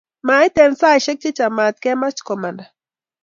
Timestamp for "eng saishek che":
0.63-1.29